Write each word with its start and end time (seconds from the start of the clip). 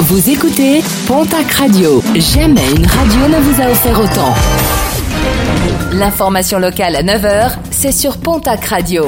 Vous 0.00 0.28
écoutez 0.28 0.82
Pontac 1.06 1.52
Radio. 1.52 2.02
Jamais 2.16 2.68
une 2.76 2.84
radio 2.84 3.28
ne 3.28 3.40
vous 3.40 3.62
a 3.62 3.70
offert 3.70 4.00
autant. 4.00 4.34
L'information 5.92 6.58
locale 6.58 6.96
à 6.96 7.02
9h, 7.02 7.52
c'est 7.70 7.92
sur 7.92 8.18
Pontac 8.18 8.64
Radio. 8.64 9.06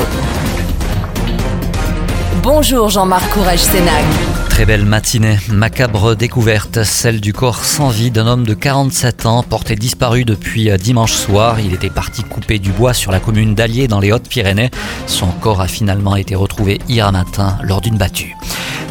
Bonjour 2.42 2.88
Jean-Marc 2.88 3.28
Courage 3.30 3.58
Sénac. 3.58 4.04
Très 4.48 4.64
belle 4.64 4.86
matinée. 4.86 5.38
Macabre 5.50 6.14
découverte, 6.14 6.84
celle 6.84 7.20
du 7.20 7.32
corps 7.32 7.64
sans 7.64 7.88
vie 7.88 8.12
d'un 8.12 8.26
homme 8.26 8.46
de 8.46 8.54
47 8.54 9.26
ans, 9.26 9.42
porté 9.42 9.74
disparu 9.74 10.24
depuis 10.24 10.70
dimanche 10.78 11.12
soir. 11.12 11.58
Il 11.60 11.74
était 11.74 11.90
parti 11.90 12.22
couper 12.22 12.58
du 12.58 12.70
bois 12.70 12.94
sur 12.94 13.10
la 13.10 13.18
commune 13.18 13.54
d'Allier 13.54 13.88
dans 13.88 14.00
les 14.00 14.12
Hautes-Pyrénées. 14.12 14.70
Son 15.06 15.26
corps 15.26 15.60
a 15.60 15.68
finalement 15.68 16.16
été 16.16 16.36
retrouvé 16.36 16.80
hier 16.88 17.10
matin 17.10 17.58
lors 17.62 17.80
d'une 17.80 17.98
battue. 17.98 18.36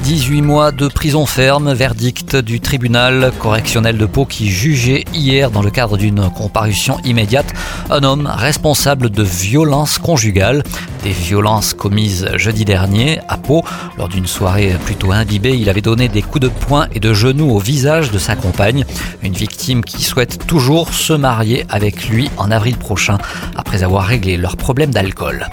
18 0.06 0.44
mois 0.44 0.72
de 0.72 0.88
prison 0.88 1.26
ferme, 1.26 1.74
verdict 1.74 2.36
du 2.36 2.60
tribunal 2.60 3.32
correctionnel 3.40 3.98
de 3.98 4.06
Pau 4.06 4.28
qui 4.28 4.52
jugeait 4.52 5.04
hier 5.16 5.50
dans 5.50 5.64
le 5.64 5.72
cadre 5.72 5.98
d'une 5.98 6.30
comparution 6.30 7.00
immédiate 7.04 7.52
un 7.90 8.04
homme 8.04 8.32
responsable 8.32 9.10
de 9.10 9.24
violences 9.24 9.98
conjugales. 9.98 10.62
Des 11.04 11.10
violences 11.10 11.74
commises 11.74 12.30
jeudi 12.36 12.66
dernier 12.66 13.20
à 13.28 13.38
Pau. 13.38 13.64
Lors 13.98 14.08
d'une 14.08 14.28
soirée 14.28 14.76
plutôt 14.86 15.12
imbibée, 15.12 15.58
il 15.58 15.70
avait 15.70 15.82
donné 15.82 16.08
des 16.08 16.22
coups 16.22 16.42
de 16.44 16.50
poing 16.50 16.88
et 16.94 17.00
de 17.00 17.12
genoux 17.12 17.50
au 17.50 17.60
visage 17.60 18.12
de 18.12 18.20
sa 18.20 18.36
compagne. 18.36 18.86
Une 19.24 19.34
victime 19.34 19.84
qui 19.84 20.04
souhaite 20.04 20.46
toujours 20.46 20.94
se 20.94 21.14
marier 21.14 21.66
avec 21.68 22.10
lui 22.10 22.30
en 22.38 22.52
avril 22.52 22.78
prochain 22.78 23.18
après 23.56 23.82
avoir 23.82 24.06
réglé 24.06 24.38
leurs 24.38 24.56
problèmes 24.56 24.92
d'alcool. 24.92 25.48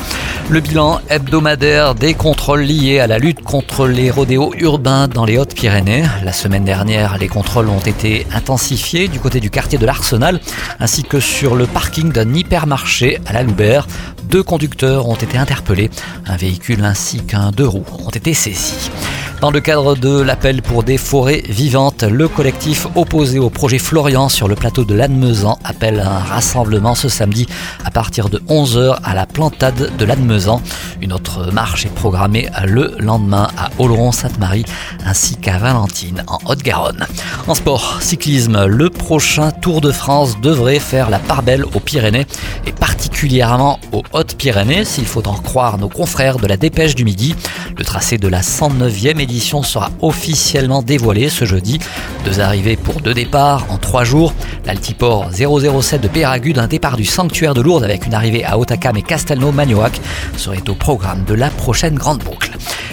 Le 0.53 0.61
bilan 0.61 1.01
hebdomadaire 1.09 1.95
des 1.95 2.13
contrôles 2.13 2.61
liés 2.61 3.01
à 3.01 3.07
la 3.07 3.19
lutte 3.19 3.41
contre 3.41 3.87
les 3.87 4.11
rodéos 4.11 4.53
urbains 4.59 5.09
dans 5.09 5.25
les 5.25 5.39
Hautes-Pyrénées. 5.39 6.05
La 6.27 6.35
semaine 6.35 6.67
dernière, 6.67 7.17
les 7.17 7.29
contrôles 7.29 7.71
ont 7.71 7.79
été 7.81 8.27
intensifiés 8.35 9.09
du 9.09 9.19
côté 9.19 9.41
du 9.41 9.49
quartier 9.49 9.79
de 9.79 9.87
l'Arsenal 9.87 10.41
ainsi 10.79 11.05
que 11.05 11.21
sur 11.21 11.57
le 11.57 11.67
parking 11.67 12.13
d'un 12.13 12.35
hypermarché 12.35 13.19
à 13.25 13.33
la 13.33 13.45
Loubert. 13.45 13.87
Deux 14.25 14.43
conducteurs 14.43 15.09
ont 15.09 15.15
été 15.15 15.39
interpellés. 15.39 15.89
Un 16.27 16.37
véhicule 16.37 16.85
ainsi 16.85 17.25
qu'un 17.25 17.51
deux 17.51 17.67
roues 17.67 17.87
ont 18.07 18.11
été 18.11 18.35
saisis. 18.35 18.91
Dans 19.43 19.51
le 19.51 19.61
cadre 19.61 19.97
de 19.97 20.21
l'appel 20.21 20.63
pour 20.63 20.85
des 20.85 20.97
forêts 20.97 21.43
vivantes, 21.49 22.05
le 22.05 22.29
collectif 22.29 22.87
opposé 22.95 23.41
au 23.41 23.51
projet 23.51 23.79
Florian 23.79 24.29
sur 24.29 24.47
le 24.47 24.55
plateau 24.55 24.85
de 24.85 24.95
Lannemezan 24.95 25.59
appelle 25.65 25.99
un 25.99 26.21
rassemblement 26.21 26.95
ce 26.95 27.09
samedi 27.09 27.49
à 27.85 27.91
partir 27.91 28.29
de 28.29 28.39
11h 28.49 28.99
à 29.03 29.15
la 29.17 29.27
plantade 29.27 29.91
de 29.99 30.05
Lannemezan. 30.05 30.63
Une 31.01 31.13
autre 31.13 31.51
marche 31.53 31.85
est 31.85 31.93
programmée 31.93 32.51
le 32.65 32.95
lendemain 33.01 33.49
à 33.59 33.71
Oloron-Sainte-Marie 33.81 34.65
ainsi 35.05 35.35
qu'à 35.35 35.59
Valentine 35.59 36.23
en 36.29 36.39
Haute-Garonne. 36.45 37.05
En 37.49 37.57
sport, 37.57 38.01
cyclisme, 38.01 38.67
le 38.67 38.91
prochain 38.91 39.51
Tour 39.51 39.81
de 39.81 39.91
France 39.91 40.41
devrait 40.41 40.79
faire 40.79 41.11
la 41.11 41.19
part 41.19 41.43
belle 41.43 41.65
aux 41.65 41.81
Pyrénées 41.81 42.27
et 42.65 42.71
particulièrement 42.71 43.81
aux 43.91 44.05
Hautes-Pyrénées 44.13 44.85
s'il 44.85 45.07
faut 45.07 45.27
en 45.27 45.35
croire 45.35 45.79
nos 45.79 45.89
confrères 45.89 46.37
de 46.37 46.47
la 46.47 46.57
Dépêche 46.57 46.95
du 46.95 47.05
Midi. 47.05 47.35
Le 47.77 47.85
tracé 47.85 48.19
de 48.19 48.29
la 48.29 48.43
109e 48.43 49.19
édition 49.19 49.32
sera 49.41 49.91
officiellement 50.01 50.83
dévoilé 50.83 51.29
ce 51.29 51.45
jeudi. 51.45 51.79
Deux 52.25 52.41
arrivées 52.41 52.77
pour 52.77 53.01
deux 53.01 53.15
départs 53.15 53.67
en 53.71 53.79
trois 53.79 54.05
jours. 54.05 54.35
L'Altiport 54.65 55.31
007 55.33 56.01
de 56.01 56.09
Péragude, 56.09 56.59
un 56.59 56.67
départ 56.67 56.97
du 56.97 57.05
sanctuaire 57.05 57.55
de 57.55 57.61
Lourdes 57.61 57.85
avec 57.85 58.07
une 58.07 58.15
arrivée 58.15 58.45
à 58.45 58.59
Otakam 58.59 58.97
et 58.97 59.03
Castelnau-Magnoac 59.03 60.01
serait 60.37 60.69
au 60.69 60.75
programme 60.75 61.25
de 61.25 61.35
la 61.35 61.51
prochaine 61.51 61.95
grande 61.95 62.23
boucle. 62.23 62.51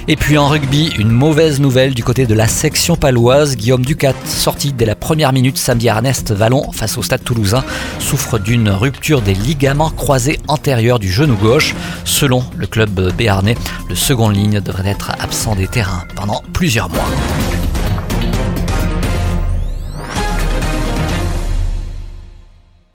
Et 0.07 0.15
puis 0.15 0.39
en 0.39 0.47
rugby, 0.47 0.91
une 0.97 1.11
mauvaise 1.11 1.59
nouvelle 1.59 1.93
du 1.93 2.03
côté 2.03 2.25
de 2.25 2.33
la 2.33 2.47
section 2.47 2.95
paloise. 2.95 3.55
Guillaume 3.55 3.85
Ducat, 3.85 4.13
sorti 4.25 4.73
dès 4.73 4.85
la 4.85 4.95
première 4.95 5.33
minute 5.33 5.57
samedi 5.57 5.87
à 5.87 5.95
Ernest 5.95 6.31
Vallon 6.31 6.71
face 6.71 6.97
au 6.97 7.03
stade 7.03 7.23
toulousain, 7.23 7.63
souffre 7.99 8.39
d'une 8.39 8.69
rupture 8.69 9.21
des 9.21 9.35
ligaments 9.35 9.91
croisés 9.91 10.39
antérieurs 10.47 10.97
du 10.97 11.11
genou 11.11 11.35
gauche. 11.35 11.75
Selon 12.05 12.43
le 12.55 12.65
club 12.65 13.13
béarnais, 13.15 13.55
le 13.87 13.95
second 13.95 14.29
ligne 14.29 14.61
devrait 14.61 14.89
être 14.89 15.11
absent 15.19 15.55
des 15.55 15.67
terrains 15.67 16.05
plusieurs 16.53 16.89
mois. 16.89 17.05